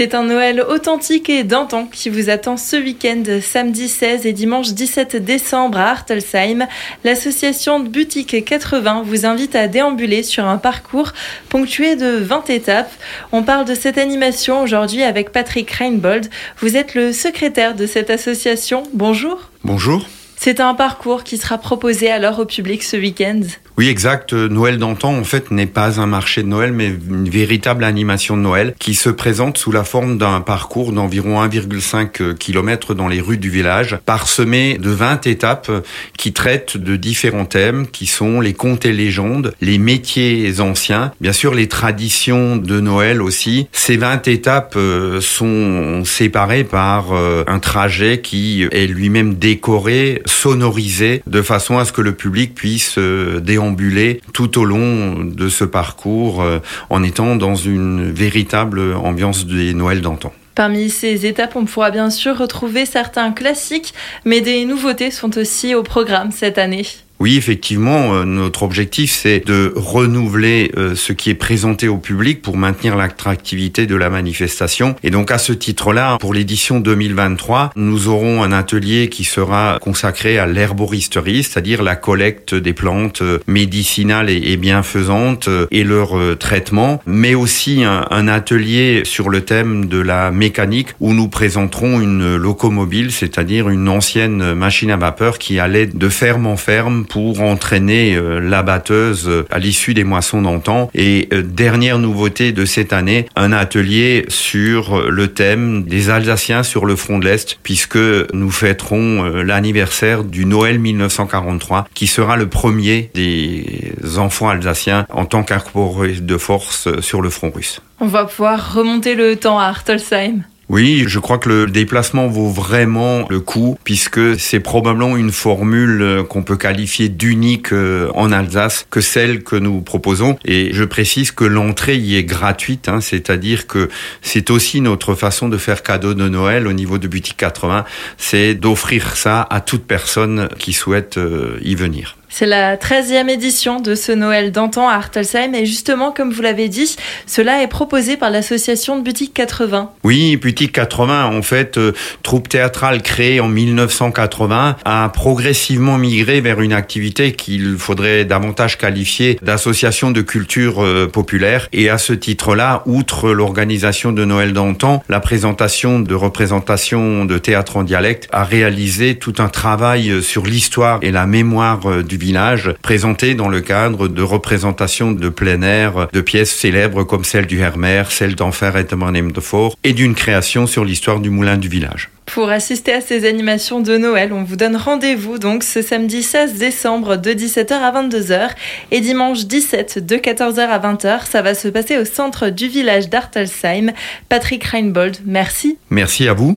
C'est 0.00 0.14
un 0.14 0.24
Noël 0.24 0.64
authentique 0.66 1.28
et 1.28 1.44
d'antan 1.44 1.84
qui 1.84 2.08
vous 2.08 2.30
attend 2.30 2.56
ce 2.56 2.74
week-end, 2.76 3.22
samedi 3.42 3.86
16 3.86 4.24
et 4.24 4.32
dimanche 4.32 4.72
17 4.72 5.16
décembre 5.16 5.76
à 5.76 5.90
Hartelsheim. 5.90 6.66
L'association 7.04 7.80
Boutique 7.80 8.42
80 8.42 9.02
vous 9.04 9.26
invite 9.26 9.54
à 9.54 9.68
déambuler 9.68 10.22
sur 10.22 10.46
un 10.46 10.56
parcours 10.56 11.12
ponctué 11.50 11.96
de 11.96 12.16
20 12.16 12.48
étapes. 12.48 12.90
On 13.30 13.42
parle 13.42 13.66
de 13.66 13.74
cette 13.74 13.98
animation 13.98 14.62
aujourd'hui 14.62 15.02
avec 15.02 15.32
Patrick 15.32 15.70
Reinbold. 15.70 16.30
Vous 16.60 16.78
êtes 16.78 16.94
le 16.94 17.12
secrétaire 17.12 17.74
de 17.74 17.84
cette 17.84 18.08
association. 18.08 18.84
Bonjour. 18.94 19.50
Bonjour. 19.64 20.06
C'est 20.42 20.58
un 20.58 20.72
parcours 20.72 21.22
qui 21.22 21.36
sera 21.36 21.58
proposé 21.58 22.10
alors 22.10 22.38
au 22.38 22.46
public 22.46 22.82
ce 22.82 22.96
week-end. 22.96 23.42
Oui, 23.76 23.88
exact. 23.88 24.32
Noël 24.32 24.78
d'antan, 24.78 25.14
en 25.14 25.24
fait, 25.24 25.50
n'est 25.50 25.66
pas 25.66 26.00
un 26.00 26.06
marché 26.06 26.42
de 26.42 26.48
Noël, 26.48 26.72
mais 26.72 26.88
une 26.88 27.28
véritable 27.28 27.84
animation 27.84 28.36
de 28.36 28.42
Noël 28.42 28.74
qui 28.78 28.94
se 28.94 29.08
présente 29.08 29.58
sous 29.58 29.72
la 29.72 29.84
forme 29.84 30.18
d'un 30.18 30.40
parcours 30.40 30.92
d'environ 30.92 31.42
1,5 31.42 32.34
km 32.34 32.94
dans 32.94 33.08
les 33.08 33.20
rues 33.20 33.38
du 33.38 33.48
village, 33.48 33.98
parsemé 34.04 34.78
de 34.78 34.90
20 34.90 35.26
étapes 35.26 35.70
qui 36.16 36.32
traitent 36.32 36.76
de 36.76 36.96
différents 36.96 37.46
thèmes 37.46 37.86
qui 37.86 38.06
sont 38.06 38.40
les 38.40 38.54
contes 38.54 38.84
et 38.84 38.92
légendes, 38.92 39.54
les 39.60 39.78
métiers 39.78 40.60
anciens, 40.60 41.12
bien 41.20 41.32
sûr 41.32 41.54
les 41.54 41.68
traditions 41.68 42.56
de 42.56 42.80
Noël 42.80 43.22
aussi. 43.22 43.66
Ces 43.72 43.96
20 43.96 44.28
étapes 44.28 44.74
euh, 44.76 45.20
sont 45.22 46.04
séparées 46.04 46.64
par 46.64 47.12
euh, 47.12 47.44
un 47.46 47.58
trajet 47.58 48.20
qui 48.20 48.66
est 48.72 48.86
lui-même 48.86 49.34
décoré, 49.34 50.22
sonorisé, 50.30 51.22
de 51.26 51.42
façon 51.42 51.78
à 51.78 51.84
ce 51.84 51.92
que 51.92 52.00
le 52.00 52.14
public 52.14 52.54
puisse 52.54 52.96
euh, 52.98 53.40
déambuler 53.40 54.20
tout 54.32 54.58
au 54.58 54.64
long 54.64 55.24
de 55.24 55.48
ce 55.48 55.64
parcours 55.64 56.42
euh, 56.42 56.58
en 56.88 57.02
étant 57.02 57.36
dans 57.36 57.54
une 57.54 58.10
véritable 58.10 58.94
ambiance 58.94 59.46
des 59.46 59.74
Noëls 59.74 60.00
d'antan. 60.00 60.32
Parmi 60.54 60.90
ces 60.90 61.26
étapes, 61.26 61.56
on 61.56 61.64
pourra 61.64 61.90
bien 61.90 62.10
sûr 62.10 62.36
retrouver 62.36 62.86
certains 62.86 63.32
classiques, 63.32 63.94
mais 64.24 64.40
des 64.40 64.64
nouveautés 64.64 65.10
sont 65.10 65.38
aussi 65.38 65.74
au 65.74 65.82
programme 65.82 66.32
cette 66.32 66.58
année. 66.58 66.86
Oui, 67.22 67.36
effectivement, 67.36 68.14
euh, 68.14 68.24
notre 68.24 68.62
objectif, 68.62 69.12
c'est 69.12 69.46
de 69.46 69.74
renouveler 69.76 70.72
euh, 70.78 70.94
ce 70.94 71.12
qui 71.12 71.28
est 71.28 71.34
présenté 71.34 71.86
au 71.86 71.98
public 71.98 72.40
pour 72.40 72.56
maintenir 72.56 72.96
l'attractivité 72.96 73.86
de 73.86 73.94
la 73.94 74.08
manifestation. 74.08 74.96
Et 75.02 75.10
donc, 75.10 75.30
à 75.30 75.36
ce 75.36 75.52
titre-là, 75.52 76.16
pour 76.18 76.32
l'édition 76.32 76.80
2023, 76.80 77.72
nous 77.76 78.08
aurons 78.08 78.42
un 78.42 78.52
atelier 78.52 79.10
qui 79.10 79.24
sera 79.24 79.78
consacré 79.82 80.38
à 80.38 80.46
l'herboristerie, 80.46 81.42
c'est-à-dire 81.42 81.82
la 81.82 81.94
collecte 81.94 82.54
des 82.54 82.72
plantes 82.72 83.20
euh, 83.20 83.38
médicinales 83.46 84.30
et 84.30 84.56
bienfaisantes 84.56 85.50
et 85.70 85.84
leur 85.84 86.16
traitement, 86.38 87.02
mais 87.04 87.34
aussi 87.34 87.84
un 87.84 88.28
atelier 88.28 89.02
sur 89.04 89.28
le 89.28 89.42
thème 89.42 89.86
de 89.86 89.98
la 89.98 90.30
mécanique 90.30 90.88
où 91.00 91.12
nous 91.12 91.28
présenterons 91.28 92.00
une 92.00 92.36
locomobile, 92.36 93.12
c'est-à-dire 93.12 93.68
une 93.68 93.88
ancienne 93.88 94.54
machine 94.54 94.90
à 94.90 94.96
vapeur 94.96 95.38
qui 95.38 95.58
allait 95.58 95.86
de 95.86 96.08
ferme 96.08 96.46
en 96.46 96.56
ferme 96.56 97.04
pour 97.10 97.40
entraîner 97.40 98.14
euh, 98.14 98.38
la 98.38 98.62
batteuse 98.62 99.28
euh, 99.28 99.44
à 99.50 99.58
l'issue 99.58 99.94
des 99.94 100.04
moissons 100.04 100.42
d'antan. 100.42 100.90
Et 100.94 101.28
euh, 101.32 101.42
dernière 101.42 101.98
nouveauté 101.98 102.52
de 102.52 102.64
cette 102.64 102.92
année, 102.92 103.26
un 103.36 103.52
atelier 103.52 104.24
sur 104.28 105.10
le 105.10 105.28
thème 105.28 105.82
des 105.82 106.08
Alsaciens 106.08 106.62
sur 106.62 106.86
le 106.86 106.94
front 106.94 107.18
de 107.18 107.26
l'Est, 107.26 107.58
puisque 107.62 107.98
nous 108.32 108.50
fêterons 108.50 109.24
l'anniversaire 109.42 110.22
du 110.22 110.46
Noël 110.46 110.78
1943, 110.78 111.88
qui 111.94 112.06
sera 112.06 112.36
le 112.36 112.48
premier 112.48 113.10
des 113.14 113.92
enfants 114.16 114.48
alsaciens 114.48 115.06
en 115.10 115.24
tant 115.24 115.42
qu'incorporé 115.42 116.12
de 116.12 116.36
force 116.38 116.88
sur 117.00 117.20
le 117.20 117.30
front 117.30 117.50
russe. 117.50 117.80
On 117.98 118.06
va 118.06 118.24
pouvoir 118.24 118.74
remonter 118.74 119.14
le 119.14 119.36
temps 119.36 119.58
à 119.58 119.64
Hartelsheim. 119.64 120.44
Oui, 120.70 121.02
je 121.08 121.18
crois 121.18 121.38
que 121.38 121.48
le 121.48 121.66
déplacement 121.66 122.28
vaut 122.28 122.48
vraiment 122.48 123.26
le 123.28 123.40
coup 123.40 123.76
puisque 123.82 124.38
c'est 124.38 124.60
probablement 124.60 125.16
une 125.16 125.32
formule 125.32 126.00
euh, 126.00 126.22
qu'on 126.22 126.44
peut 126.44 126.56
qualifier 126.56 127.08
d'unique 127.08 127.72
euh, 127.72 128.08
en 128.14 128.30
Alsace 128.30 128.86
que 128.88 129.00
celle 129.00 129.42
que 129.42 129.56
nous 129.56 129.80
proposons. 129.80 130.38
Et 130.44 130.70
je 130.72 130.84
précise 130.84 131.32
que 131.32 131.42
l'entrée 131.42 131.96
y 131.96 132.14
est 132.14 132.22
gratuite, 132.22 132.88
hein, 132.88 133.00
c'est-à-dire 133.00 133.66
que 133.66 133.88
c'est 134.22 134.48
aussi 134.48 134.80
notre 134.80 135.16
façon 135.16 135.48
de 135.48 135.58
faire 135.58 135.82
cadeau 135.82 136.14
de 136.14 136.28
Noël 136.28 136.68
au 136.68 136.72
niveau 136.72 136.98
de 136.98 137.08
Boutique 137.08 137.38
80, 137.38 137.84
c'est 138.16 138.54
d'offrir 138.54 139.16
ça 139.16 139.48
à 139.50 139.60
toute 139.60 139.84
personne 139.84 140.48
qui 140.56 140.72
souhaite 140.72 141.18
euh, 141.18 141.58
y 141.62 141.74
venir. 141.74 142.16
C'est 142.32 142.46
la 142.46 142.76
13e 142.76 143.28
édition 143.28 143.80
de 143.80 143.96
ce 143.96 144.12
Noël 144.12 144.52
d'antan 144.52 144.88
à 144.88 144.94
Hartelsheim 144.94 145.52
et 145.54 145.66
justement, 145.66 146.12
comme 146.12 146.30
vous 146.30 146.42
l'avez 146.42 146.68
dit, 146.68 146.96
cela 147.26 147.60
est 147.62 147.66
proposé 147.66 148.16
par 148.16 148.30
l'association 148.30 148.96
de 148.96 149.02
Boutique 149.02 149.34
80. 149.34 149.90
Oui, 150.04 150.36
Boutique 150.36 150.59
80, 150.68 151.26
en 151.26 151.42
fait, 151.42 151.78
euh, 151.78 151.92
troupe 152.22 152.48
théâtrale 152.48 153.02
créée 153.02 153.40
en 153.40 153.48
1980, 153.48 154.76
a 154.84 155.08
progressivement 155.08 155.98
migré 155.98 156.40
vers 156.40 156.60
une 156.60 156.72
activité 156.72 157.32
qu'il 157.32 157.76
faudrait 157.78 158.24
davantage 158.24 158.78
qualifier 158.78 159.38
d'association 159.42 160.10
de 160.10 160.20
culture 160.20 160.82
euh, 160.82 161.06
populaire. 161.06 161.68
Et 161.72 161.88
à 161.88 161.98
ce 161.98 162.12
titre-là, 162.12 162.82
outre 162.86 163.30
l'organisation 163.30 164.12
de 164.12 164.24
Noël 164.24 164.52
d'antan, 164.52 165.02
la 165.08 165.20
présentation 165.20 166.00
de 166.00 166.14
représentations 166.14 167.24
de 167.24 167.38
théâtre 167.38 167.76
en 167.76 167.82
dialecte 167.82 168.28
a 168.32 168.44
réalisé 168.44 169.16
tout 169.16 169.34
un 169.38 169.48
travail 169.48 170.10
euh, 170.10 170.20
sur 170.20 170.44
l'histoire 170.44 170.98
et 171.02 171.10
la 171.10 171.26
mémoire 171.26 172.02
du 172.02 172.16
village, 172.16 172.74
présenté 172.82 173.34
dans 173.34 173.48
le 173.48 173.60
cadre 173.60 174.08
de 174.08 174.22
représentations 174.22 175.12
de 175.12 175.28
plein 175.28 175.62
air 175.62 176.08
de 176.12 176.20
pièces 176.20 176.54
célèbres 176.54 177.04
comme 177.04 177.24
celle 177.24 177.46
du 177.46 177.60
Hermer, 177.60 178.04
celle 178.10 178.34
d'Enfer 178.34 178.76
et 178.76 178.84
de 178.84 179.40
Fort, 179.40 179.76
et 179.84 179.92
d'une 179.92 180.14
création 180.14 180.49
sur 180.50 180.84
l'histoire 180.84 181.20
du 181.20 181.30
moulin 181.30 181.56
du 181.56 181.68
village. 181.68 182.10
Pour 182.26 182.48
assister 182.48 182.92
à 182.92 183.00
ces 183.00 183.28
animations 183.28 183.80
de 183.80 183.96
Noël, 183.96 184.32
on 184.32 184.42
vous 184.42 184.56
donne 184.56 184.76
rendez-vous 184.76 185.38
donc 185.38 185.62
ce 185.64 185.82
samedi 185.82 186.22
16 186.22 186.54
décembre 186.54 187.16
de 187.16 187.30
17h 187.32 187.72
à 187.72 188.02
22h 188.02 188.50
et 188.90 189.00
dimanche 189.00 189.46
17 189.46 190.04
de 190.04 190.16
14h 190.16 190.60
à 190.60 190.78
20h. 190.78 191.26
Ça 191.28 191.42
va 191.42 191.54
se 191.54 191.68
passer 191.68 191.98
au 191.98 192.04
centre 192.04 192.50
du 192.50 192.68
village 192.68 193.08
d'Artelsheim. 193.08 193.92
Patrick 194.28 194.64
Reinbold, 194.64 195.18
merci. 195.24 195.78
Merci 195.90 196.28
à 196.28 196.32
vous. 196.32 196.48